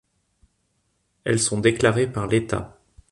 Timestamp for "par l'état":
2.11-2.75